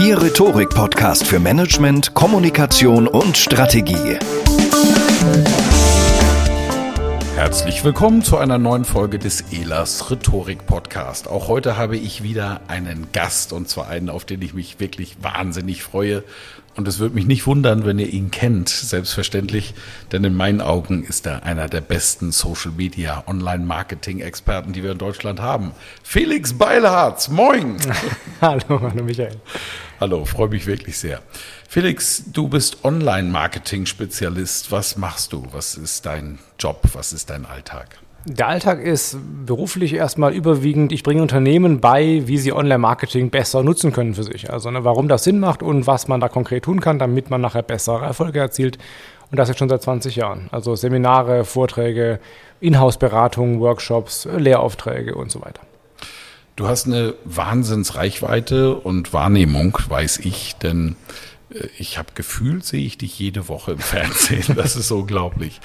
[0.00, 4.16] Ihr Rhetorik-Podcast für Management, Kommunikation und Strategie.
[7.34, 11.26] Herzlich willkommen zu einer neuen Folge des ELAS Rhetorik Podcast.
[11.26, 15.16] Auch heute habe ich wieder einen Gast und zwar einen, auf den ich mich wirklich
[15.20, 16.22] wahnsinnig freue.
[16.76, 19.74] Und es würde mich nicht wundern, wenn ihr ihn kennt, selbstverständlich,
[20.12, 24.84] denn in meinen Augen ist er einer der besten Social Media Online Marketing Experten, die
[24.84, 25.72] wir in Deutschland haben.
[26.04, 27.78] Felix Beilharz, moin!
[28.40, 29.34] hallo, hallo Michael.
[30.00, 31.18] Hallo, freue mich wirklich sehr.
[31.68, 34.70] Felix, du bist Online-Marketing-Spezialist.
[34.70, 35.42] Was machst du?
[35.50, 36.82] Was ist dein Job?
[36.92, 37.98] Was ist dein Alltag?
[38.24, 43.90] Der Alltag ist beruflich erstmal überwiegend, ich bringe Unternehmen bei, wie sie Online-Marketing besser nutzen
[43.92, 44.52] können für sich.
[44.52, 47.40] Also ne, warum das Sinn macht und was man da konkret tun kann, damit man
[47.40, 48.78] nachher bessere Erfolge erzielt.
[49.32, 50.48] Und das jetzt schon seit 20 Jahren.
[50.52, 52.20] Also Seminare, Vorträge,
[52.60, 55.62] Inhouse-Beratungen, Workshops, Lehraufträge und so weiter.
[56.58, 60.96] Du hast eine Wahnsinnsreichweite und Wahrnehmung, weiß ich, denn
[61.54, 64.56] äh, ich habe gefühlt, sehe ich dich jede Woche im Fernsehen.
[64.56, 65.60] Das ist unglaublich.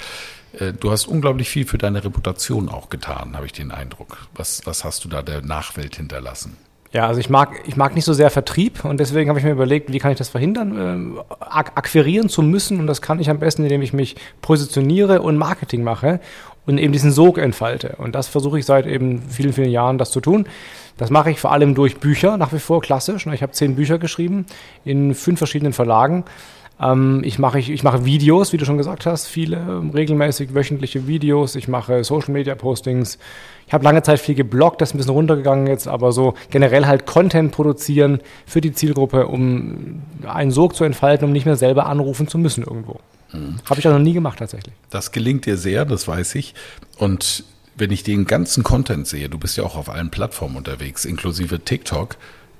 [0.56, 4.28] Äh, du hast unglaublich viel für deine Reputation auch getan, habe ich den Eindruck.
[4.36, 6.56] Was, was hast du da der Nachwelt hinterlassen?
[6.92, 9.50] Ja, also ich mag, ich mag nicht so sehr Vertrieb und deswegen habe ich mir
[9.50, 13.40] überlegt, wie kann ich das verhindern, äh, akquirieren zu müssen und das kann ich am
[13.40, 16.20] besten, indem ich mich positioniere und Marketing mache
[16.66, 17.96] und eben diesen Sog entfalte.
[17.98, 20.46] Und das versuche ich seit eben vielen, vielen Jahren, das zu tun.
[20.96, 23.26] Das mache ich vor allem durch Bücher, nach wie vor klassisch.
[23.26, 24.46] Ich habe zehn Bücher geschrieben
[24.84, 26.24] in fünf verschiedenen Verlagen.
[26.80, 30.54] Ähm, ich, mache, ich, ich mache Videos, wie du schon gesagt hast, viele ähm, regelmäßig
[30.54, 31.54] wöchentliche Videos.
[31.54, 33.18] Ich mache Social Media Postings.
[33.66, 36.86] Ich habe lange Zeit viel gebloggt, das ist ein bisschen runtergegangen jetzt, aber so generell
[36.86, 41.86] halt Content produzieren für die Zielgruppe, um einen Sog zu entfalten, um nicht mehr selber
[41.86, 43.00] anrufen zu müssen irgendwo.
[43.32, 43.56] Mhm.
[43.68, 44.74] Habe ich auch noch nie gemacht tatsächlich.
[44.90, 46.54] Das gelingt dir sehr, das weiß ich.
[46.98, 47.44] Und
[47.76, 51.60] wenn ich den ganzen Content sehe, du bist ja auch auf allen Plattformen unterwegs, inklusive
[51.60, 52.16] TikTok,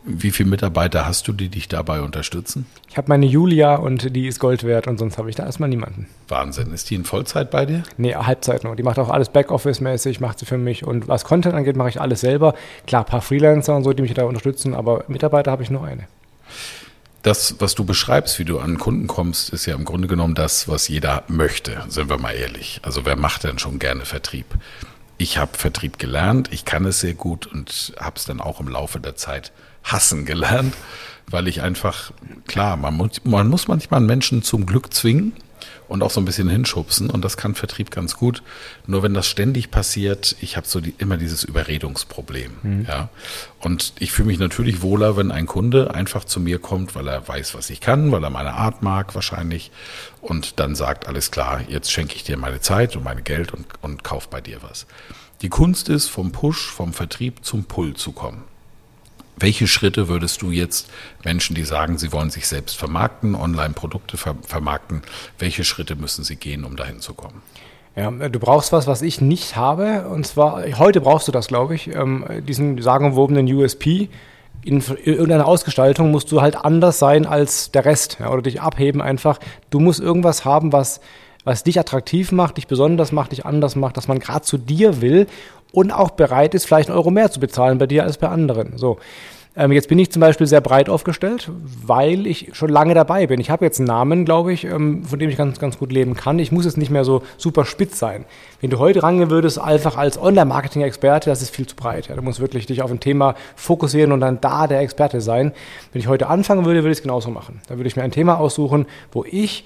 [0.06, 2.66] wie viele Mitarbeiter hast du, die dich dabei unterstützen?
[2.90, 5.70] Ich habe meine Julia und die ist Gold wert und sonst habe ich da erstmal
[5.70, 6.08] niemanden.
[6.28, 6.72] Wahnsinn.
[6.74, 7.84] Ist die in Vollzeit bei dir?
[7.96, 8.76] Nee, Halbzeit nur.
[8.76, 10.84] Die macht auch alles Backoffice-mäßig, macht sie für mich.
[10.84, 12.54] Und was Content angeht, mache ich alles selber.
[12.86, 15.84] Klar, ein paar Freelancer und so, die mich da unterstützen, aber Mitarbeiter habe ich nur
[15.84, 16.06] eine.
[17.22, 20.68] Das, was du beschreibst, wie du an Kunden kommst, ist ja im Grunde genommen das,
[20.68, 22.80] was jeder möchte, sind wir mal ehrlich.
[22.82, 24.44] Also wer macht denn schon gerne Vertrieb?
[25.16, 28.68] Ich habe Vertrieb gelernt, ich kann es sehr gut und habe es dann auch im
[28.68, 29.52] Laufe der Zeit
[29.84, 30.74] hassen gelernt,
[31.30, 32.12] weil ich einfach,
[32.46, 35.32] klar, man muss, man muss manchmal Menschen zum Glück zwingen
[35.88, 38.42] und auch so ein bisschen hinschubsen und das kann Vertrieb ganz gut.
[38.86, 42.52] Nur wenn das ständig passiert, ich habe so die, immer dieses Überredungsproblem.
[42.62, 42.86] Mhm.
[42.88, 43.08] Ja.
[43.60, 47.26] Und ich fühle mich natürlich wohler, wenn ein Kunde einfach zu mir kommt, weil er
[47.26, 49.70] weiß, was ich kann, weil er meine Art mag wahrscheinlich
[50.20, 53.66] und dann sagt, alles klar, jetzt schenke ich dir meine Zeit und meine Geld und,
[53.82, 54.86] und kauf bei dir was.
[55.42, 58.44] Die Kunst ist, vom Push, vom Vertrieb zum Pull zu kommen.
[59.44, 60.88] Welche Schritte würdest du jetzt
[61.22, 65.02] Menschen, die sagen, sie wollen sich selbst vermarkten, Online-Produkte ver vermarkten,
[65.38, 67.42] welche Schritte müssen sie gehen, um dahin zu kommen?
[67.94, 70.08] Ja, du brauchst was, was ich nicht habe.
[70.08, 74.08] Und zwar, heute brauchst du das, glaube ich, ähm, diesen sagenumwobenen USP.
[74.64, 79.02] In irgendeiner Ausgestaltung musst du halt anders sein als der Rest ja, oder dich abheben
[79.02, 79.40] einfach.
[79.68, 81.02] Du musst irgendwas haben, was,
[81.44, 85.02] was dich attraktiv macht, dich besonders macht, dich anders macht, dass man gerade zu dir
[85.02, 85.26] will
[85.74, 88.78] und auch bereit ist, vielleicht einen Euro mehr zu bezahlen bei dir als bei anderen.
[88.78, 88.98] So.
[89.56, 91.50] Ähm, jetzt bin ich zum Beispiel sehr breit aufgestellt,
[91.86, 93.40] weil ich schon lange dabei bin.
[93.40, 96.14] Ich habe jetzt einen Namen, glaube ich, ähm, von dem ich ganz, ganz gut leben
[96.14, 96.40] kann.
[96.40, 98.24] Ich muss jetzt nicht mehr so super spitz sein.
[98.60, 102.08] Wenn du heute rangehen würdest, einfach als Online-Marketing-Experte, das ist viel zu breit.
[102.08, 102.16] Ja.
[102.16, 105.52] Du musst wirklich dich auf ein Thema fokussieren und dann da der Experte sein.
[105.92, 107.60] Wenn ich heute anfangen würde, würde ich es genauso machen.
[107.68, 109.64] Da würde ich mir ein Thema aussuchen, wo ich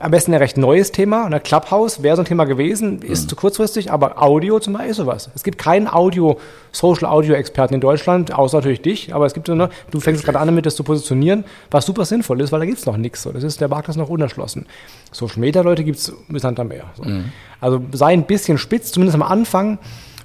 [0.00, 1.26] am besten ein recht neues Thema.
[1.26, 3.28] Und Clubhouse wäre so ein Thema gewesen, ist mhm.
[3.28, 5.30] zu kurzfristig, aber Audio zum Beispiel ist sowas.
[5.34, 6.38] Es gibt keinen Audio,
[6.72, 10.46] Social-Audio-Experten in Deutschland, außer natürlich dich, aber es gibt so, ne, du fängst gerade an
[10.46, 13.22] damit, das zu positionieren, was super sinnvoll ist, weil da gibt es noch nichts.
[13.22, 13.32] So.
[13.32, 14.66] Das ist, der Markt ist noch unerschlossen.
[15.10, 16.84] Social-Media-Leute gibt es bisher mehr.
[16.94, 17.04] So.
[17.04, 17.32] Mhm.
[17.60, 19.78] Also sei ein bisschen spitz, zumindest am Anfang,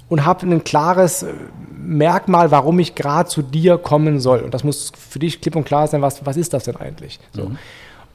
[0.08, 1.26] und habe ein klares
[1.76, 4.40] Merkmal, warum ich gerade zu dir kommen soll.
[4.40, 7.20] Und das muss für dich klipp und klar sein, was, was ist das denn eigentlich?
[7.32, 7.50] So.
[7.50, 7.58] Mhm.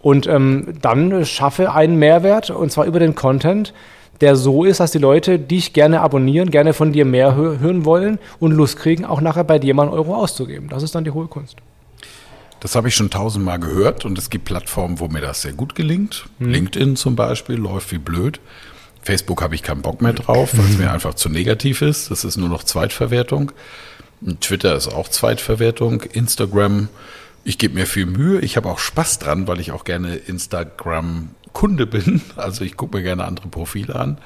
[0.03, 3.73] Und ähm, dann schaffe einen Mehrwert und zwar über den Content,
[4.19, 7.85] der so ist, dass die Leute dich gerne abonnieren, gerne von dir mehr hö hören
[7.85, 10.67] wollen und Lust kriegen, auch nachher bei dir mal einen Euro auszugeben.
[10.67, 11.55] Das ist dann die hohe Kunst.
[12.59, 15.73] Das habe ich schon tausendmal gehört und es gibt Plattformen, wo mir das sehr gut
[15.73, 16.25] gelingt.
[16.39, 16.51] Hm.
[16.51, 18.41] LinkedIn zum Beispiel läuft wie blöd.
[19.01, 22.11] Facebook habe ich keinen Bock mehr drauf, weil es mir einfach zu negativ ist.
[22.11, 23.53] Das ist nur noch Zweitverwertung.
[24.41, 26.01] Twitter ist auch Zweitverwertung.
[26.11, 26.89] Instagram
[27.43, 28.39] ich gebe mir viel Mühe.
[28.39, 32.21] Ich habe auch Spaß dran, weil ich auch gerne Instagram-Kunde bin.
[32.35, 34.17] Also ich gucke mir gerne andere Profile an.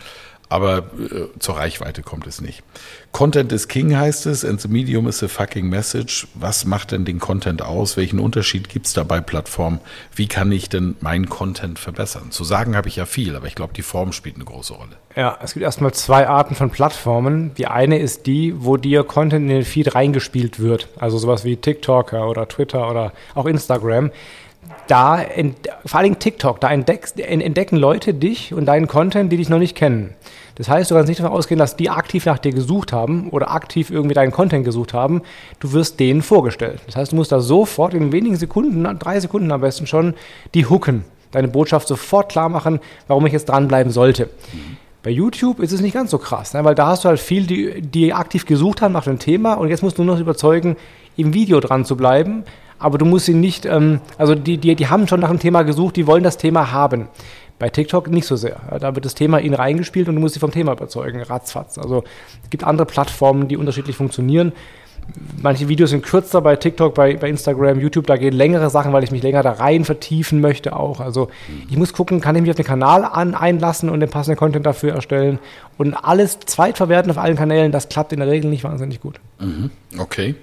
[0.49, 2.63] Aber äh, zur Reichweite kommt es nicht.
[3.11, 6.27] Content is King heißt es, and the medium is a fucking message.
[6.35, 7.97] Was macht denn den Content aus?
[7.97, 9.79] Welchen Unterschied gibt es da bei Plattformen?
[10.15, 12.31] Wie kann ich denn meinen Content verbessern?
[12.31, 14.97] Zu sagen habe ich ja viel, aber ich glaube, die Form spielt eine große Rolle.
[15.15, 17.53] Ja, es gibt erstmal zwei Arten von Plattformen.
[17.55, 20.87] Die eine ist die, wo dir Content in den Feed reingespielt wird.
[20.97, 24.11] Also sowas wie TikTok oder Twitter oder auch Instagram
[24.87, 25.23] da,
[25.85, 30.13] vor allem TikTok, da entdecken Leute dich und deinen Content, die dich noch nicht kennen.
[30.55, 33.51] Das heißt, du kannst nicht davon ausgehen, dass die aktiv nach dir gesucht haben oder
[33.51, 35.21] aktiv irgendwie deinen Content gesucht haben.
[35.59, 36.81] Du wirst denen vorgestellt.
[36.87, 40.15] Das heißt, du musst da sofort in wenigen Sekunden, drei Sekunden am besten schon,
[40.55, 41.03] die hooken.
[41.31, 44.29] Deine Botschaft sofort klar machen, warum ich jetzt dranbleiben sollte.
[45.03, 46.63] Bei YouTube ist es nicht ganz so krass, ne?
[46.63, 49.69] weil da hast du halt viel, die, die aktiv gesucht haben nach dem Thema und
[49.69, 50.75] jetzt musst du nur noch überzeugen,
[51.17, 52.43] im Video dran zu bleiben
[52.79, 55.63] aber du musst sie nicht, ähm, also die, die, die haben schon nach einem Thema
[55.63, 57.07] gesucht, die wollen das Thema haben.
[57.59, 58.57] Bei TikTok nicht so sehr.
[58.79, 61.79] Da wird das Thema ihnen reingespielt und du musst sie vom Thema überzeugen, ratzfatz.
[61.79, 62.03] Also
[62.43, 64.51] es gibt andere Plattformen, die unterschiedlich funktionieren.
[65.41, 69.03] Manche Videos sind kürzer bei TikTok, bei, bei Instagram, YouTube, da gehen längere Sachen, weil
[69.03, 70.99] ich mich länger da rein vertiefen möchte auch.
[70.99, 71.29] Also
[71.69, 74.65] ich muss gucken, kann ich mich auf den Kanal an, einlassen und den passenden Content
[74.65, 75.39] dafür erstellen.
[75.77, 79.19] Und alles zweitverwerten auf allen Kanälen, das klappt in der Regel nicht wahnsinnig gut.
[79.39, 79.71] Mhm.
[79.97, 80.35] Okay.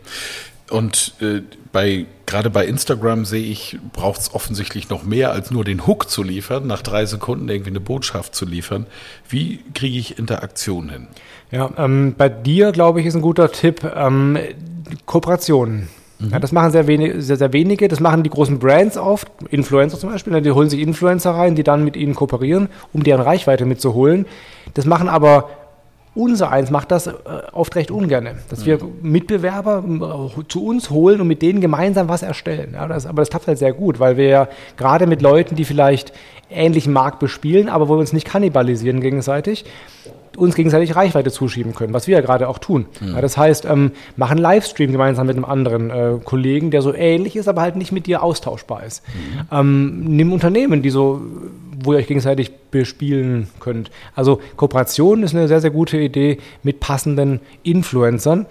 [0.71, 5.65] Und äh, bei, gerade bei Instagram sehe ich, braucht es offensichtlich noch mehr als nur
[5.65, 8.87] den Hook zu liefern, nach drei Sekunden irgendwie eine Botschaft zu liefern.
[9.29, 11.09] Wie kriege ich Interaktion hin?
[11.51, 14.39] Ja, ähm, bei dir, glaube ich, ist ein guter Tipp ähm,
[15.05, 15.89] Kooperationen.
[16.19, 16.31] Mhm.
[16.31, 17.89] Ja, das machen sehr, wenig, sehr, sehr wenige.
[17.89, 20.41] Das machen die großen Brands oft, Influencer zum Beispiel.
[20.41, 24.27] Die holen sich Influencer rein, die dann mit ihnen kooperieren, um deren Reichweite mitzuholen.
[24.75, 25.51] Das machen aber
[26.15, 27.13] unser eins macht das äh,
[27.53, 32.23] oft recht ungern, dass wir Mitbewerber äh, zu uns holen und mit denen gemeinsam was
[32.23, 32.71] erstellen.
[32.75, 35.65] Ja, das, aber das klappt halt sehr gut, weil wir ja gerade mit Leuten, die
[35.65, 36.13] vielleicht
[36.51, 39.65] ähnlichen Markt bespielen, aber wo wir uns nicht kannibalisieren gegenseitig,
[40.37, 42.87] uns gegenseitig Reichweite zuschieben können, was wir ja gerade auch tun.
[43.01, 43.15] Mhm.
[43.15, 47.37] Ja, das heißt, ähm, machen Livestream gemeinsam mit einem anderen äh, Kollegen, der so ähnlich
[47.37, 49.03] ist, aber halt nicht mit dir austauschbar ist.
[49.07, 49.41] Mhm.
[49.53, 51.21] Ähm, nimm Unternehmen, die so,
[51.83, 53.91] wo ihr euch gegenseitig bespielen könnt.
[54.15, 58.47] Also Kooperation ist eine sehr, sehr gute Idee mit passenden Influencern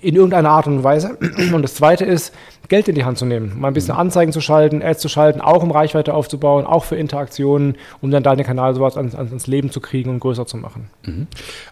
[0.00, 1.16] in irgendeiner Art und Weise.
[1.52, 2.34] Und das Zweite ist,
[2.68, 4.00] Geld in die Hand zu nehmen, mal ein bisschen mhm.
[4.00, 8.22] Anzeigen zu schalten, Ads zu schalten, auch um Reichweite aufzubauen, auch für Interaktionen, um dann
[8.22, 10.88] deinen Kanal sowas ans, ans Leben zu kriegen und größer zu machen.
[11.04, 11.26] Mhm.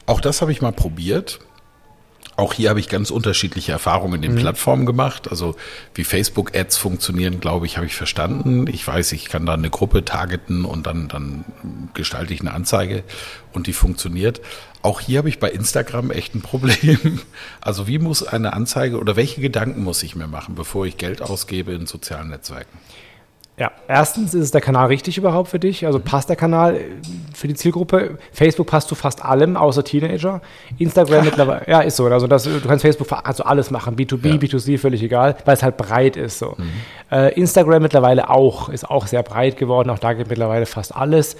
[0.06, 1.40] Auch das habe ich mal probiert.
[2.42, 4.38] Auch hier habe ich ganz unterschiedliche Erfahrungen in den mhm.
[4.38, 5.30] Plattformen gemacht.
[5.30, 5.54] Also
[5.94, 8.66] wie Facebook-Ads funktionieren, glaube ich, habe ich verstanden.
[8.66, 11.44] Ich weiß, ich kann da eine Gruppe targeten und dann, dann
[11.94, 13.04] gestalte ich eine Anzeige
[13.52, 14.40] und die funktioniert.
[14.82, 17.20] Auch hier habe ich bei Instagram echt ein Problem.
[17.61, 21.22] Also wie muss eine Anzeige oder welche Gedanken muss ich mir machen, bevor ich Geld
[21.22, 22.76] ausgebe in sozialen Netzwerken?
[23.59, 25.85] Ja, erstens ist es der Kanal richtig überhaupt für dich?
[25.85, 26.80] Also passt der Kanal
[27.35, 28.16] für die Zielgruppe?
[28.32, 30.40] Facebook passt zu fast allem, außer Teenager.
[30.78, 32.06] Instagram mittlerweile, ja, ist so.
[32.06, 34.35] Also das, du kannst Facebook also alles machen, B2B, ja.
[34.37, 36.38] B2C, völlig egal, weil es halt breit ist.
[36.38, 36.54] So.
[36.56, 36.71] Mhm.
[37.11, 39.90] Äh, Instagram mittlerweile auch, ist auch sehr breit geworden.
[39.90, 41.37] Auch da geht mittlerweile fast alles.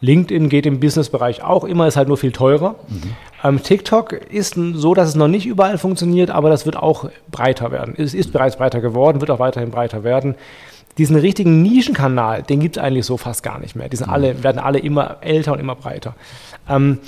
[0.00, 2.76] LinkedIn geht im Businessbereich auch immer, ist halt nur viel teurer.
[2.86, 3.02] Mhm.
[3.42, 7.72] Ähm, TikTok ist so, dass es noch nicht überall funktioniert, aber das wird auch breiter
[7.72, 7.94] werden.
[7.98, 10.36] Es ist bereits breiter geworden, wird auch weiterhin breiter werden
[10.98, 13.88] diesen richtigen Nischenkanal, den gibt es eigentlich so fast gar nicht mehr.
[13.88, 16.14] Die sind alle, werden alle immer älter und immer breiter.
[16.68, 16.98] Ähm,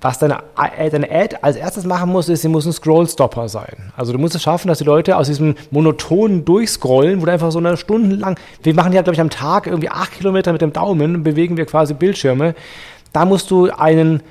[0.00, 0.38] was deine,
[0.78, 3.92] äh, deine Ad als erstes machen muss, ist, sie muss ein Scrollstopper sein.
[3.96, 7.50] Also du musst es schaffen, dass die Leute aus diesem monotonen Durchscrollen, wo du einfach
[7.50, 10.60] so eine Stunde lang, wir machen ja, glaube ich, am Tag irgendwie acht Kilometer mit
[10.60, 12.54] dem Daumen, bewegen wir quasi Bildschirme.
[13.12, 14.22] Da musst du einen,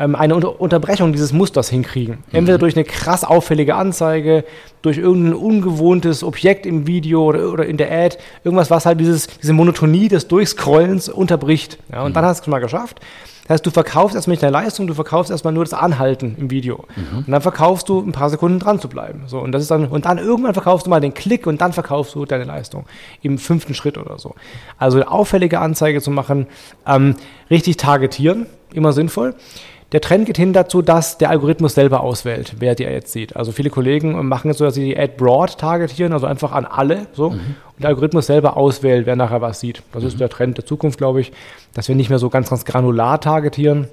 [0.00, 2.18] ähm, eine Unter Unterbrechung dieses Musters hinkriegen.
[2.32, 2.60] Entweder mhm.
[2.60, 4.44] durch eine krass auffällige Anzeige,
[4.82, 9.26] durch irgendein ungewohntes Objekt im Video oder, oder in der Ad, irgendwas, was halt dieses,
[9.26, 11.78] diese Monotonie des Durchscrollens unterbricht.
[11.92, 12.14] Ja, und mhm.
[12.14, 13.00] dann hast du es mal geschafft.
[13.42, 16.50] Das heißt, du verkaufst erstmal nicht deine Leistung, du verkaufst erstmal nur das Anhalten im
[16.50, 16.84] Video.
[16.94, 17.18] Mhm.
[17.18, 19.24] Und dann verkaufst du ein paar Sekunden dran zu bleiben.
[19.26, 21.72] So, und, das ist dann, und dann irgendwann verkaufst du mal den Klick und dann
[21.72, 22.86] verkaufst du deine Leistung
[23.22, 24.34] im fünften Schritt oder so.
[24.78, 26.46] Also eine auffällige Anzeige zu machen,
[26.86, 27.16] ähm,
[27.50, 29.34] richtig targetieren, immer sinnvoll.
[29.92, 33.36] Der Trend geht hin dazu, dass der Algorithmus selber auswählt, wer die Ads sieht.
[33.36, 36.64] Also viele Kollegen machen es so, dass sie die Ad broad targetieren, also einfach an
[36.64, 37.30] alle, so.
[37.30, 37.34] Mhm.
[37.34, 39.82] Und der Algorithmus selber auswählt, wer nachher was sieht.
[39.92, 40.08] Das mhm.
[40.08, 41.32] ist der Trend der Zukunft, glaube ich,
[41.74, 43.88] dass wir nicht mehr so ganz, ganz granular targetieren.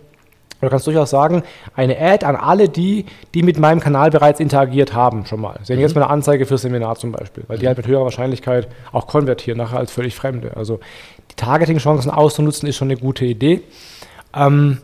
[0.62, 1.44] Du kannst durchaus sagen,
[1.76, 5.60] eine Ad an alle die, die mit meinem Kanal bereits interagiert haben, schon mal.
[5.64, 5.84] Sehen mhm.
[5.84, 7.70] jetzt mal eine Anzeige fürs Seminar zum Beispiel, weil die mhm.
[7.70, 10.56] halt mit höherer Wahrscheinlichkeit auch konvertieren nachher als völlig Fremde.
[10.56, 10.80] Also
[11.32, 13.62] die Targeting-Chancen auszunutzen ist schon eine gute Idee.
[14.36, 14.80] Ähm,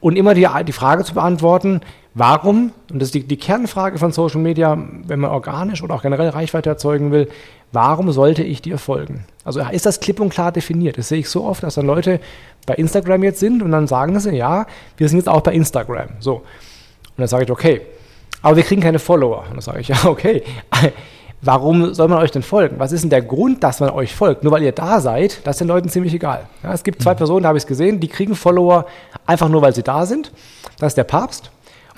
[0.00, 1.80] und immer die, die Frage zu beantworten,
[2.14, 4.76] warum, und das ist die, die Kernfrage von Social Media,
[5.06, 7.28] wenn man organisch oder auch generell Reichweite erzeugen will,
[7.72, 9.24] warum sollte ich dir folgen?
[9.44, 10.98] Also ist das klipp und klar definiert?
[10.98, 12.20] Das sehe ich so oft, dass dann Leute
[12.66, 14.66] bei Instagram jetzt sind und dann sagen sie, ja,
[14.96, 16.08] wir sind jetzt auch bei Instagram.
[16.18, 16.36] So.
[16.36, 16.44] Und
[17.18, 17.82] dann sage ich, okay,
[18.42, 19.44] aber wir kriegen keine Follower.
[19.44, 20.42] Und dann sage ich, ja, okay.
[21.42, 22.78] Warum soll man euch denn folgen?
[22.78, 24.44] Was ist denn der Grund, dass man euch folgt?
[24.44, 26.46] Nur weil ihr da seid, das ist den Leuten ziemlich egal.
[26.62, 27.18] Ja, es gibt zwei mhm.
[27.18, 28.84] Personen, da habe ich es gesehen, die kriegen Follower
[29.26, 30.32] einfach nur, weil sie da sind.
[30.78, 31.50] Das ist der Papst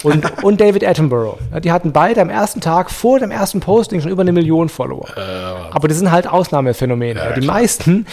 [0.04, 1.38] und, und David Attenborough.
[1.52, 4.68] Ja, die hatten beide am ersten Tag vor dem ersten Posting schon über eine Million
[4.68, 5.08] Follower.
[5.16, 5.20] Äh,
[5.72, 7.18] Aber das sind halt Ausnahmephänomene.
[7.18, 8.06] Ja, die meisten,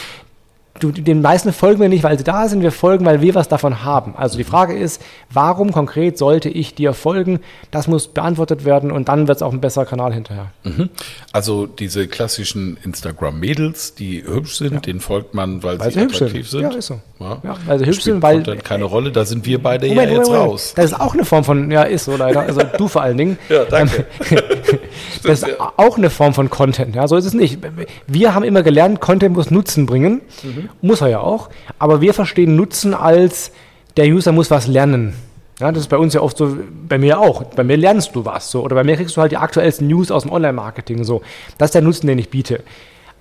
[0.79, 3.47] du, den meisten folgen wir nicht, weil sie da sind, wir folgen, weil wir was
[3.47, 4.15] davon haben.
[4.15, 7.39] Also die Frage ist, warum konkret sollte ich dir folgen?
[7.71, 10.51] Das muss beantwortet werden und dann wird es auch ein besserer Kanal hinterher.
[10.63, 10.89] Mhm.
[11.31, 14.79] Also diese klassischen Instagram-Mädels, die hübsch sind, ja.
[14.79, 16.61] denen folgt man, weil, weil sie, sie attraktiv sind.
[16.61, 17.01] Ja, ist so.
[17.19, 17.77] Ja.
[17.77, 18.43] sie hübsch sind, weil...
[18.43, 20.73] Dann keine Rolle, da sind wir beide Moment, ja jetzt Moment, raus.
[20.75, 23.37] Das ist auch eine Form von, ja ist so leider, also du vor allen Dingen.
[23.49, 24.05] Ja, danke.
[25.23, 27.59] das ist auch eine Form von Content, ja, so ist es nicht.
[28.07, 30.21] Wir haben immer gelernt, Content muss Nutzen bringen.
[30.43, 30.69] Mhm.
[30.81, 31.49] Muss er ja auch.
[31.77, 33.51] Aber wir verstehen Nutzen als,
[33.97, 35.13] der User muss was lernen.
[35.59, 36.57] Ja, das ist bei uns ja oft so,
[36.87, 37.43] bei mir auch.
[37.43, 38.49] Bei mir lernst du was.
[38.49, 41.03] So, oder bei mir kriegst du halt die aktuellsten News aus dem Online-Marketing.
[41.03, 41.21] So.
[41.57, 42.63] Das ist der Nutzen, den ich biete.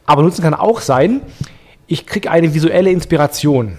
[0.07, 1.21] Aber Nutzen kann auch sein,
[1.89, 3.79] ich kriege eine visuelle Inspiration.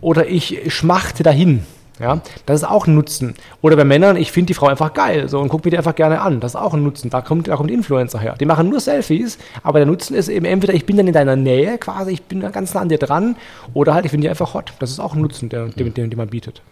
[0.00, 1.64] Oder ich schmachte dahin.
[2.00, 3.34] Ja, das ist auch ein Nutzen.
[3.60, 5.94] Oder bei Männern, ich finde die Frau einfach geil so, und gucke mir die einfach
[5.94, 6.40] gerne an.
[6.40, 7.10] Das ist auch ein Nutzen.
[7.10, 8.36] Da kommt, da kommt Influencer her.
[8.40, 11.36] Die machen nur Selfies, aber der Nutzen ist eben entweder, ich bin dann in deiner
[11.36, 13.36] Nähe quasi, ich bin ganz nah an dir dran,
[13.74, 14.72] oder halt, ich finde die einfach hot.
[14.78, 16.62] Das ist auch ein Nutzen, den, den, den, den man bietet.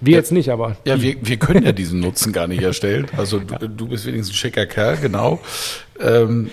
[0.00, 0.76] Wir ja, jetzt nicht, aber.
[0.84, 3.06] Ja, wir, wir können ja diesen Nutzen gar nicht erstellen.
[3.16, 3.58] Also ja.
[3.58, 5.40] du, du, bist wenigstens ein schicker Kerl, genau.
[5.98, 6.50] Ähm,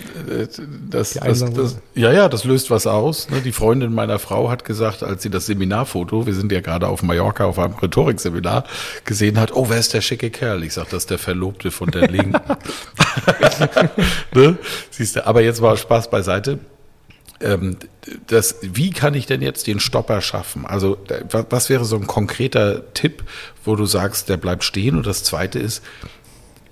[0.89, 3.29] das, das, das, ja, ja, das löst was aus.
[3.29, 3.41] Ne?
[3.41, 7.03] Die Freundin meiner Frau hat gesagt, als sie das Seminarfoto, wir sind ja gerade auf
[7.03, 8.63] Mallorca auf einem Rhetorikseminar,
[9.03, 10.63] gesehen hat, oh, wer ist der schicke Kerl?
[10.63, 12.33] Ich sag, das ist der Verlobte von der Linken.
[14.33, 14.57] ne?
[14.89, 16.59] Siehst du, aber jetzt war Spaß beiseite
[17.43, 17.77] ähm,
[18.27, 20.65] das, wie kann ich denn jetzt den Stopper schaffen?
[20.65, 20.97] Also
[21.31, 23.23] was wäre so ein konkreter Tipp,
[23.63, 24.97] wo du sagst, der bleibt stehen?
[24.97, 25.83] Und das Zweite ist,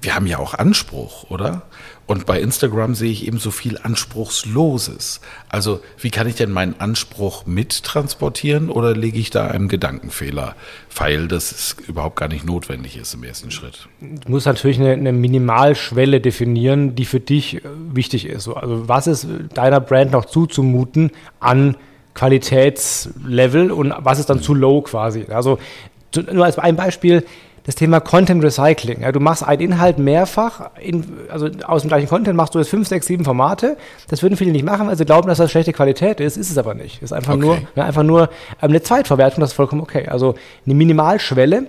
[0.01, 1.63] wir haben ja auch Anspruch, oder?
[2.08, 5.22] Und bei Instagram sehe ich eben so viel Anspruchsloses.
[5.48, 10.55] Also wie kann ich denn meinen Anspruch mittransportieren oder lege ich da einen Gedankenfehler
[10.89, 13.88] feil, dass es überhaupt gar nicht notwendig ist im ersten Schritt?
[14.01, 17.62] Du musst natürlich eine, eine Minimalschwelle definieren, die für dich äh,
[17.93, 18.50] wichtig ist.
[18.50, 21.77] Also was ist deiner Brand noch zuzumuten an
[22.13, 25.27] Qualitätslevel und was ist dann zu low quasi?
[25.29, 25.60] Also
[26.34, 27.24] nur als ein Beispiel,
[27.63, 29.01] das Thema Content Recycling.
[29.01, 32.70] Ja, du machst einen Inhalt mehrfach, in, also aus dem gleichen Content machst du jetzt
[32.70, 33.77] fünf, sechs, sieben Formate.
[34.10, 36.38] Das würden viele nicht machen, weil sie glauben, dass das schlechte Qualität ist.
[36.38, 37.01] Ist es aber nicht.
[37.01, 37.41] Ist einfach okay.
[37.41, 38.24] nur, ja, einfach nur
[38.62, 40.08] ähm, eine Zweitverwertung, das ist vollkommen okay.
[40.08, 41.68] Also eine Minimalschwelle.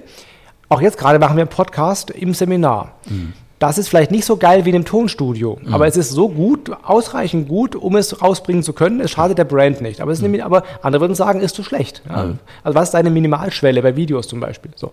[0.68, 2.92] Auch jetzt gerade machen wir einen Podcast im Seminar.
[3.08, 3.34] Mhm.
[3.58, 5.72] Das ist vielleicht nicht so geil wie in einem Tonstudio, mhm.
[5.72, 9.00] aber es ist so gut, ausreichend gut, um es rausbringen zu können.
[9.00, 10.00] Es schadet der Brand nicht.
[10.00, 10.24] Aber, mhm.
[10.24, 12.02] eine, aber andere würden sagen, ist zu schlecht.
[12.08, 12.30] Ja.
[12.64, 14.72] Also was ist deine Minimalschwelle bei Videos zum Beispiel?
[14.74, 14.90] So.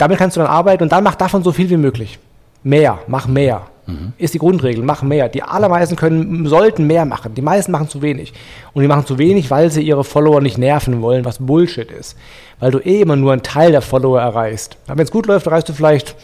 [0.00, 2.18] Damit kannst du dann arbeiten und dann mach davon so viel wie möglich.
[2.62, 3.66] Mehr, mach mehr.
[3.86, 4.14] Mhm.
[4.16, 5.28] Ist die Grundregel, mach mehr.
[5.28, 7.34] Die allermeisten können, sollten mehr machen.
[7.34, 8.32] Die meisten machen zu wenig.
[8.72, 12.16] Und die machen zu wenig, weil sie ihre Follower nicht nerven wollen, was Bullshit ist.
[12.60, 14.78] Weil du eh immer nur einen Teil der Follower erreichst.
[14.86, 16.16] Wenn es gut läuft, erreichst du vielleicht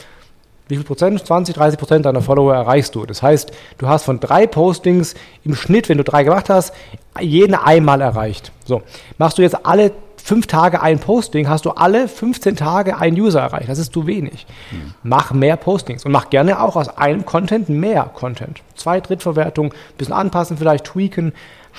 [0.68, 1.24] wie viel Prozent?
[1.24, 3.06] 20, 30 Prozent deiner Follower erreichst du.
[3.06, 5.14] Das heißt, du hast von drei Postings
[5.44, 6.74] im Schnitt, wenn du drei gemacht hast,
[7.20, 8.50] jeden einmal erreicht.
[8.64, 8.82] So.
[9.16, 9.92] Machst du jetzt alle
[10.26, 13.68] fünf Tage ein Posting, hast du alle 15 Tage einen User erreicht.
[13.68, 14.44] Das ist zu wenig.
[14.72, 14.94] Mhm.
[15.04, 18.60] Mach mehr Postings und mach gerne auch aus einem Content mehr Content.
[18.74, 21.32] Zwei Drittverwertung, bisschen anpassen, vielleicht tweaken.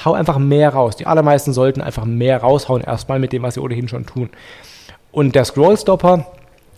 [0.06, 0.96] Hau einfach mehr raus.
[0.96, 4.30] Die allermeisten sollten einfach mehr raushauen, erstmal mit dem, was sie ohnehin schon tun.
[5.12, 6.26] Und der Scrollstopper,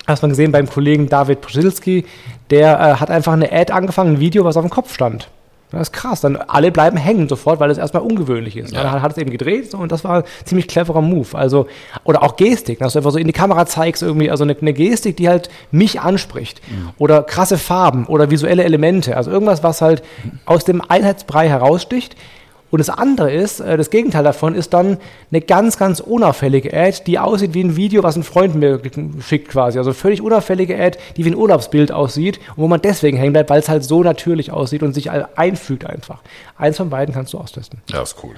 [0.08, 2.06] hast man gesehen beim Kollegen David Przylski,
[2.50, 5.30] der äh, hat einfach eine Ad angefangen, ein Video, was auf dem Kopf stand.
[5.72, 6.22] Das ist krass.
[6.22, 8.74] Dann alle bleiben hängen sofort, weil es erstmal ungewöhnlich ist.
[8.74, 8.84] Ja.
[8.84, 11.28] Dann hat es eben gedreht und das war ein ziemlich cleverer Move.
[11.34, 11.68] Also,
[12.04, 14.74] oder auch Gestik, dass du einfach so in die Kamera zeigst, irgendwie, also eine, eine
[14.74, 16.62] Gestik, die halt mich anspricht.
[16.68, 16.90] Mhm.
[16.98, 19.16] Oder krasse Farben oder visuelle Elemente.
[19.16, 20.02] Also irgendwas, was halt
[20.46, 22.16] aus dem Einheitsbrei heraussticht.
[22.72, 24.98] Und das andere ist, äh, das Gegenteil davon ist dann
[25.32, 28.80] eine ganz, ganz unauffällige Ad, die aussieht wie ein Video, was ein Freund mir
[29.26, 29.78] schickt quasi.
[29.78, 33.50] Also völlig unauffällige Ad, die wie ein Urlaubsbild aussieht und wo man deswegen hängen bleibt,
[33.50, 36.22] weil es halt so natürlich aussieht und sich einfügt einfach.
[36.58, 37.80] Eins von beiden kannst du austesten.
[37.90, 38.36] Ja, ist cool.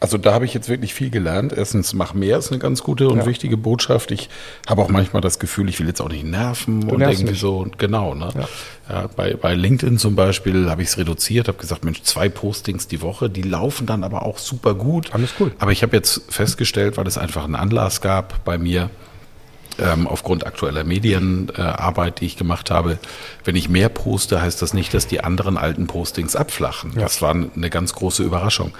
[0.00, 1.52] Also da habe ich jetzt wirklich viel gelernt.
[1.56, 3.26] Erstens, mach mehr ist eine ganz gute und ja.
[3.26, 4.10] wichtige Botschaft.
[4.10, 4.28] Ich
[4.68, 7.40] habe auch manchmal das Gefühl, ich will jetzt auch nicht nerven du und irgendwie nicht.
[7.40, 7.66] so.
[7.78, 8.28] Genau, ne?
[8.34, 8.48] Ja.
[8.90, 12.88] Ja, bei, bei LinkedIn zum Beispiel habe ich es reduziert, habe gesagt, Mensch, zwei Postings
[12.88, 15.14] die Woche, die laufen dann aber auch super gut.
[15.14, 15.52] Alles cool.
[15.60, 18.90] Aber ich habe jetzt festgestellt, weil es einfach einen Anlass gab bei mir,
[19.78, 22.98] ähm, aufgrund aktueller Medienarbeit, äh, die ich gemacht habe,
[23.44, 26.92] wenn ich mehr poste, heißt das nicht, dass die anderen alten Postings abflachen.
[26.96, 27.02] Ja.
[27.02, 28.72] Das war eine ganz große Überraschung.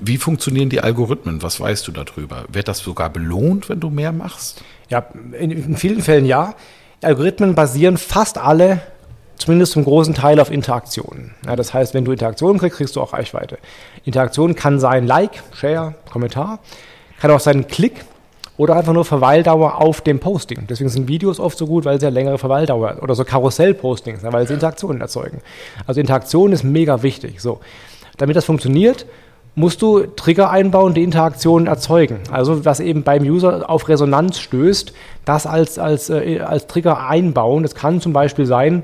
[0.00, 1.42] Wie funktionieren die Algorithmen?
[1.42, 2.44] Was weißt du darüber?
[2.48, 4.64] Wird das sogar belohnt, wenn du mehr machst?
[4.88, 5.06] Ja,
[5.38, 6.54] in, in vielen Fällen ja.
[7.02, 8.80] Algorithmen basieren fast alle
[9.38, 11.34] zumindest zum großen Teil auf Interaktionen.
[11.46, 13.58] Ja, das heißt, wenn du Interaktionen kriegst, kriegst du auch Reichweite.
[14.04, 16.58] Interaktion kann sein Like, Share, Kommentar,
[17.20, 18.04] kann auch sein Klick
[18.56, 20.66] oder einfach nur Verweildauer auf dem Posting.
[20.68, 24.46] Deswegen sind Videos oft so gut, weil sie ja längere Verweildauer oder so Karussell-Postings, weil
[24.46, 25.40] sie Interaktionen erzeugen.
[25.86, 27.40] Also Interaktion ist mega wichtig.
[27.40, 27.60] So,
[28.16, 29.06] damit das funktioniert,
[29.54, 32.18] musst du Trigger einbauen, die Interaktionen erzeugen.
[32.30, 34.92] Also was eben beim User auf Resonanz stößt,
[35.24, 37.62] das als, als, äh, als Trigger einbauen.
[37.62, 38.82] Das kann zum Beispiel sein,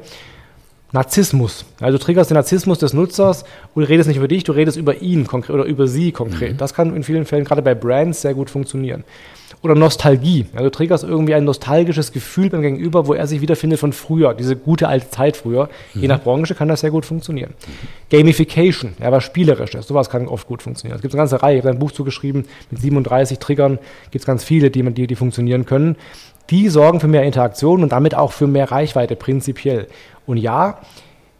[0.95, 1.65] Narzissmus.
[1.81, 3.43] Also du triggerst den Narzissmus des Nutzers
[3.75, 6.53] und du redest nicht über dich, du redest über ihn konkret oder über sie konkret.
[6.53, 6.57] Mhm.
[6.57, 9.03] Das kann in vielen Fällen gerade bei Brands sehr gut funktionieren.
[9.61, 10.47] Oder Nostalgie.
[10.53, 14.35] Also du triggerst irgendwie ein nostalgisches Gefühl beim Gegenüber, wo er sich wiederfindet von früher,
[14.35, 15.69] diese gute alte Zeit früher.
[15.95, 16.03] Mhm.
[16.03, 17.55] Je nach Branche kann das sehr gut funktionieren.
[18.11, 20.97] Gamification, ja, was spielerisch ist, sowas kann oft gut funktionieren.
[20.97, 23.81] Es gibt eine ganze Reihe, ich habe ein Buch zugeschrieben mit 37 Triggern,
[24.13, 25.97] gibt es ganz viele, die, die, die funktionieren können
[26.51, 29.87] die sorgen für mehr Interaktion und damit auch für mehr Reichweite prinzipiell.
[30.27, 30.79] Und ja,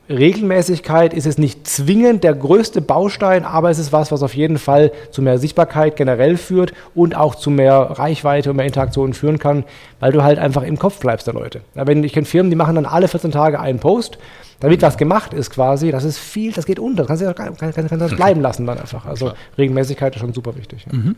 [0.09, 4.59] Regelmäßigkeit ist es nicht zwingend der größte Baustein, aber es ist was, was auf jeden
[4.59, 9.39] Fall zu mehr Sichtbarkeit generell führt und auch zu mehr Reichweite und mehr Interaktionen führen
[9.39, 9.65] kann,
[10.01, 11.63] weil du halt einfach im Kopf bleibst der Leute.
[11.75, 14.19] Ja, wenn ich kenne Firmen, die machen dann alle 14 Tage einen Post,
[14.61, 17.73] damit was gemacht ist quasi, das ist viel, das geht unter, kannst du kann, kann,
[17.73, 19.07] kann das bleiben lassen dann einfach.
[19.07, 20.85] Also Regelmäßigkeit ist schon super wichtig.
[20.91, 20.99] Ja.
[20.99, 21.17] Mhm.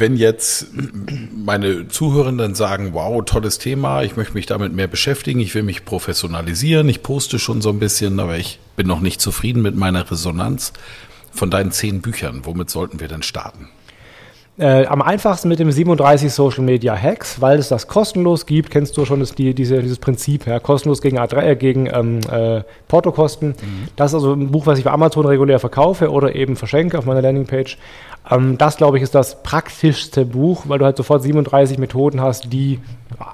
[0.00, 0.68] Wenn jetzt
[1.34, 5.84] meine Zuhörenden sagen, wow, tolles Thema, ich möchte mich damit mehr beschäftigen, ich will mich
[5.84, 10.08] professionalisieren, ich poste schon so ein bisschen, aber ich bin noch nicht zufrieden mit meiner
[10.08, 10.72] Resonanz
[11.32, 13.68] von deinen zehn Büchern, womit sollten wir denn starten?
[14.58, 18.70] Äh, am einfachsten mit dem 37 Social Media Hacks, weil es das kostenlos gibt.
[18.70, 20.58] Kennst du schon das, die, diese, dieses Prinzip, ja?
[20.58, 23.50] kostenlos gegen, äh, gegen ähm, äh, Portokosten.
[23.50, 23.88] Mhm.
[23.94, 27.04] Das ist also ein Buch, was ich bei Amazon regulär verkaufe oder eben verschenke auf
[27.04, 27.78] meiner Landingpage.
[28.30, 32.52] Ähm, das, glaube ich, ist das praktischste Buch, weil du halt sofort 37 Methoden hast,
[32.52, 32.80] die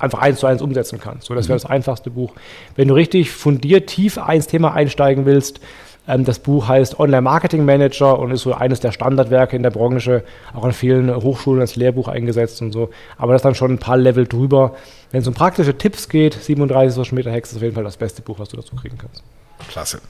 [0.00, 1.26] einfach eins zu eins umsetzen kannst.
[1.26, 1.62] So, das wäre mhm.
[1.62, 2.32] das einfachste Buch.
[2.76, 5.60] Wenn du richtig fundiert tief ins Thema einsteigen willst,
[6.06, 9.70] ähm, das Buch heißt Online Marketing Manager und ist so eines der Standardwerke in der
[9.70, 12.90] Branche, auch an vielen Hochschulen als Lehrbuch eingesetzt und so.
[13.16, 14.74] Aber das ist dann schon ein paar Level drüber.
[15.10, 17.96] Wenn es um praktische Tipps geht, 37 Social Meter Hacks ist auf jeden Fall das
[17.96, 19.22] beste Buch, was du dazu kriegen kannst.
[19.68, 20.00] Klasse.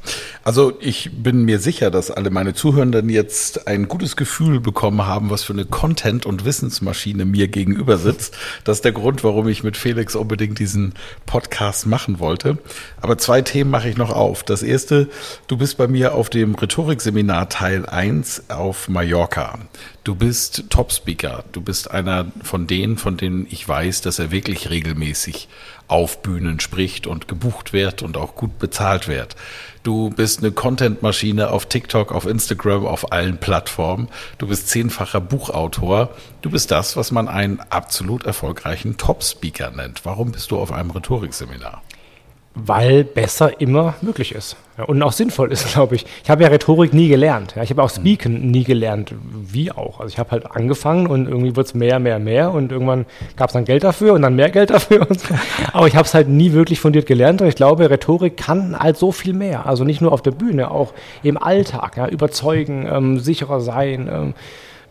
[0.43, 5.31] Also ich bin mir sicher, dass alle meine Zuhörenden jetzt ein gutes Gefühl bekommen haben,
[5.31, 8.37] was für eine Content- und Wissensmaschine mir gegenüber sitzt.
[8.65, 10.95] Das ist der Grund, warum ich mit Felix unbedingt diesen
[11.27, 12.59] Podcast machen wollte.
[13.01, 14.43] Aber zwei Themen mache ich noch auf.
[14.43, 15.09] Das erste,
[15.47, 19.59] du bist bei mir auf dem Rhetorikseminar Teil 1 auf Mallorca.
[20.05, 21.45] Du bist Top-Speaker.
[21.53, 25.49] Du bist einer von denen, von denen ich weiß, dass er wirklich regelmäßig
[25.89, 29.35] auf Bühnen spricht und gebucht wird und auch gut bezahlt wird.
[29.83, 34.09] Du bist eine Content-Maschine auf TikTok, auf Instagram, auf allen Plattformen.
[34.37, 36.11] Du bist zehnfacher Buchautor.
[36.43, 40.05] Du bist das, was man einen absolut erfolgreichen Top-Speaker nennt.
[40.05, 41.83] Warum bist du auf einem Rhetorikseminar?
[42.57, 46.07] Weil besser immer möglich ist ja, und auch sinnvoll ist, glaube ich.
[46.23, 47.55] Ich habe ja Rhetorik nie gelernt.
[47.57, 47.63] Ja.
[47.63, 50.01] Ich habe auch Speaken nie gelernt, wie auch.
[50.01, 53.49] Also ich habe halt angefangen und irgendwie wird es mehr, mehr, mehr und irgendwann gab
[53.51, 55.07] es dann Geld dafür und dann mehr Geld dafür.
[55.11, 55.35] So.
[55.73, 58.97] Aber ich habe es halt nie wirklich fundiert gelernt und ich glaube, Rhetorik kann halt
[58.97, 59.67] so viel mehr.
[59.67, 61.97] Also nicht nur auf der Bühne, auch im Alltag.
[61.97, 62.09] Ja.
[62.09, 64.09] Überzeugen, ähm, sicherer sein.
[64.13, 64.35] Ähm,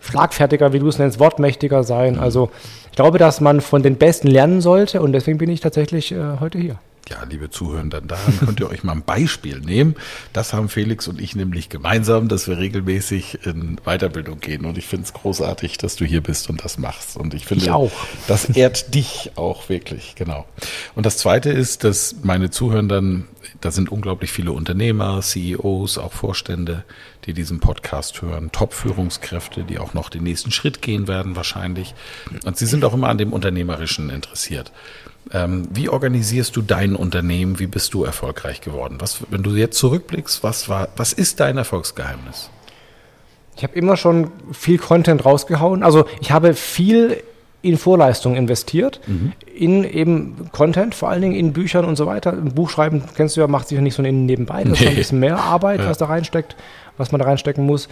[0.02, 2.20] schlagfertiger, wie du es nennst, wortmächtiger sein.
[2.20, 2.50] Also
[2.92, 6.40] ich glaube, dass man von den Besten lernen sollte und deswegen bin ich tatsächlich äh,
[6.42, 6.76] heute hier.
[7.10, 9.96] Ja, liebe Zuhörenden, daran könnt ihr euch mal ein Beispiel nehmen.
[10.32, 14.64] Das haben Felix und ich nämlich gemeinsam, dass wir regelmäßig in Weiterbildung gehen.
[14.66, 17.18] Und ich finde es großartig, dass du hier bist und das machst.
[17.18, 17.92] Und ich finde, ich auch.
[18.28, 20.46] das ehrt dich auch wirklich, genau.
[20.96, 23.28] Und das Zweite ist, dass meine Zuhörenden,
[23.64, 26.84] da sind unglaublich viele Unternehmer, CEOs, auch Vorstände,
[27.24, 31.96] die diesen Podcast hören, Top-Führungskräfte, die auch noch den nächsten Schritt gehen werden wahrscheinlich.
[32.44, 34.74] Und sie sind auch immer an dem Unternehmerischen interessiert.
[35.32, 37.58] Ähm, wie organisierst du dein Unternehmen?
[37.58, 38.98] Wie bist du erfolgreich geworden?
[39.00, 42.50] Was, wenn du jetzt zurückblickst, was war, was ist dein Erfolgsgeheimnis?
[43.56, 45.84] Ich habe immer schon viel Content rausgehauen.
[45.84, 47.24] Also ich habe viel
[47.64, 49.32] in Vorleistungen investiert, mhm.
[49.56, 52.34] in eben Content, vor allen Dingen in Büchern und so weiter.
[52.34, 54.64] Ein Buch schreiben, kennst du ja, macht sich ja nicht so nebenbei.
[54.64, 54.86] Das nee.
[54.86, 55.90] ist ein bisschen mehr Arbeit, ja.
[55.90, 56.56] was da reinsteckt,
[56.98, 57.88] was man da reinstecken muss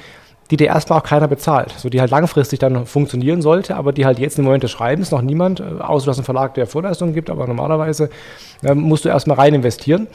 [0.51, 1.73] die dir erstmal auch keiner bezahlt.
[1.77, 5.09] So, die halt langfristig dann funktionieren sollte, aber die halt jetzt im Moment des Schreibens
[5.09, 8.09] noch niemand, äh, außer dass ein Verlag der Vorleistungen gibt, aber normalerweise
[8.61, 10.07] ähm, musst du erstmal rein investieren.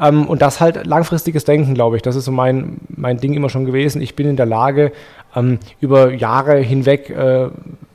[0.00, 2.02] Ähm, und das halt langfristiges Denken, glaube ich.
[2.02, 4.00] Das ist so mein, mein Ding immer schon gewesen.
[4.00, 4.92] Ich bin in der Lage,
[5.36, 7.48] ähm, über Jahre hinweg äh,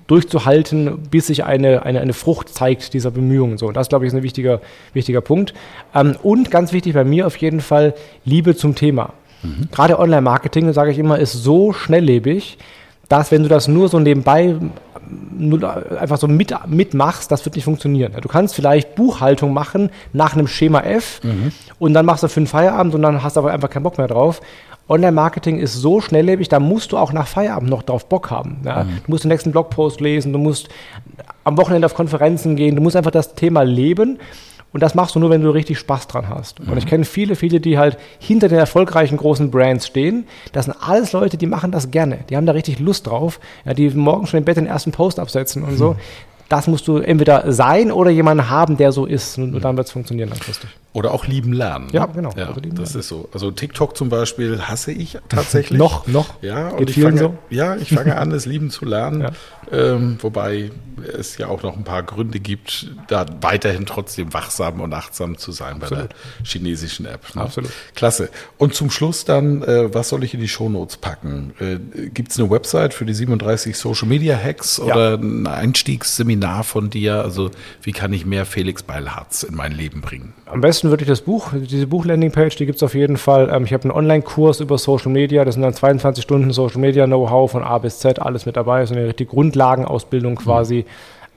[0.08, 3.58] durchzuhalten, bis sich eine, eine, eine Frucht zeigt dieser Bemühungen.
[3.58, 4.62] So, und das, glaube ich, ist ein wichtiger,
[4.94, 5.54] wichtiger Punkt.
[5.94, 7.94] Ähm, und ganz wichtig bei mir auf jeden Fall
[8.26, 9.14] Liebe zum Thema.
[9.44, 9.70] Mhm.
[9.72, 12.58] Gerade Online-Marketing, sage ich immer, ist so schnelllebig,
[13.10, 14.56] dass wenn du das nur so nebenbei
[15.38, 18.14] nur einfach so mit, mitmachst, das wird nicht funktionieren.
[18.22, 21.52] Du kannst vielleicht Buchhaltung machen nach einem Schema F mhm.
[21.80, 24.08] und dann machst du fünf Feierabend und dann hast du aber einfach keinen Bock mehr
[24.08, 24.42] drauf.
[24.90, 28.62] Online-Marketing ist so schnelllebig, da musst du auch nach Feierabend noch drauf Bock haben.
[28.64, 28.84] Ja?
[28.84, 28.90] Mhm.
[29.06, 30.70] Du musst den nächsten Blogpost lesen, du musst
[31.44, 34.20] am Wochenende auf Konferenzen gehen, du musst einfach das Thema leben
[34.74, 36.60] und das machst du nur, wenn du richtig Spaß dran hast.
[36.60, 36.72] Mhm.
[36.72, 40.28] Und ich kenne viele, viele, die halt hinter den erfolgreichen großen Brands stehen.
[40.52, 42.20] Das sind alles Leute, die machen das gerne.
[42.30, 43.40] Die haben da richtig Lust drauf.
[43.66, 45.78] Ja, die morgen schon im Bett den ersten Post absetzen und mhm.
[45.78, 45.96] so.
[46.50, 49.38] Das musst du entweder sein oder jemanden haben, der so ist.
[49.38, 49.62] Und, mhm.
[49.62, 50.70] dann wird es funktionieren langfristig.
[50.98, 51.90] Oder auch lieben lernen.
[51.92, 52.32] Ja, genau.
[52.36, 53.00] Ja, also das lernen.
[53.02, 53.30] ist so.
[53.32, 55.78] Also TikTok zum Beispiel hasse ich tatsächlich.
[55.78, 56.42] noch, noch.
[56.42, 57.38] Ja, und ich fange, so?
[57.52, 59.28] ja, ich fange an, es lieben zu lernen.
[59.72, 59.78] Ja.
[59.78, 60.72] Ähm, wobei
[61.18, 65.52] es ja auch noch ein paar Gründe gibt, da weiterhin trotzdem wachsam und achtsam zu
[65.52, 66.10] sein Absolut.
[66.10, 67.36] bei der chinesischen App.
[67.36, 67.42] Ne?
[67.42, 67.72] Absolut.
[67.94, 68.30] Klasse.
[68.58, 71.54] Und zum Schluss dann, äh, was soll ich in die Shownotes packen?
[71.60, 75.16] Äh, Gibt es eine Website für die 37 Social Media Hacks oder ja.
[75.16, 77.22] ein Einstiegsseminar von dir?
[77.22, 80.34] Also wie kann ich mehr Felix Beilharz in mein Leben bringen?
[80.46, 83.50] Am besten würde ich das Buch, diese Buch-Landing-Page, die gibt es auf jeden Fall.
[83.52, 87.06] Ähm, ich habe einen Online-Kurs über Social Media, das sind dann 22 Stunden Social Media
[87.06, 88.82] Know-how von A bis Z, alles mit dabei.
[88.82, 90.80] Das ist eine richtige Grundlagenausbildung quasi.
[90.80, 90.86] Mhm.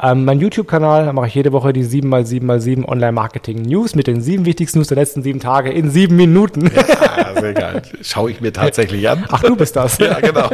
[0.02, 4.78] Ähm, mein YouTube-Kanal, da mache ich jede Woche die 7x7x7 Online-Marketing-News mit den sieben wichtigsten
[4.78, 6.70] News der letzten sieben Tage in sieben Minuten.
[6.74, 7.82] Ja, sehr geil.
[8.00, 9.24] Schaue ich mir tatsächlich an.
[9.28, 9.98] Ach, du bist das.
[9.98, 10.48] ja, genau.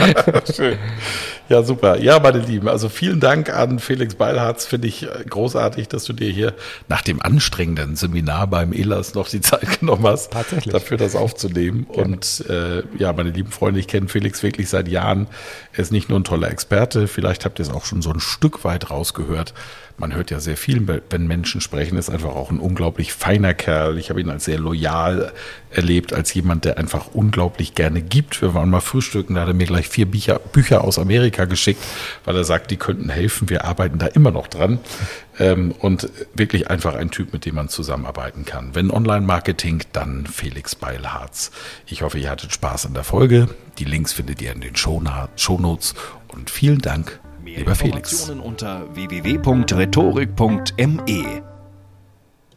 [0.54, 0.76] Schön.
[1.50, 1.98] Ja, super.
[2.00, 4.66] Ja, meine Lieben, also vielen Dank an Felix Beilharz.
[4.66, 6.54] Finde ich äh, großartig, dass du dir hier
[6.86, 10.72] nach dem anstrengenden Seminar beim ELAS noch die Zeit genommen hast, Tatsächlich.
[10.72, 11.88] dafür das aufzunehmen.
[11.92, 12.12] Gerne.
[12.14, 15.26] Und äh, ja, meine lieben Freunde, ich kenne Felix wirklich seit Jahren.
[15.72, 18.20] Er ist nicht nur ein toller Experte, vielleicht habt ihr es auch schon so ein
[18.20, 19.52] Stück weit rausgehört
[20.00, 23.98] man hört ja sehr viel, wenn Menschen sprechen, ist einfach auch ein unglaublich feiner Kerl.
[23.98, 25.32] Ich habe ihn als sehr loyal
[25.70, 28.40] erlebt, als jemand, der einfach unglaublich gerne gibt.
[28.40, 31.84] Wir waren mal frühstücken, da hat er mir gleich vier Bücher, Bücher aus Amerika geschickt,
[32.24, 33.50] weil er sagt, die könnten helfen.
[33.50, 34.80] Wir arbeiten da immer noch dran.
[35.38, 38.74] Ähm, und wirklich einfach ein Typ, mit dem man zusammenarbeiten kann.
[38.74, 41.50] Wenn Online-Marketing, dann Felix Beilharz.
[41.86, 43.48] Ich hoffe, ihr hattet Spaß an der Folge.
[43.78, 45.94] Die Links findet ihr in den Shownotes
[46.28, 47.19] und vielen Dank
[47.56, 48.30] Lieber Felix.
[48.30, 51.49] unter www.rhetorik.me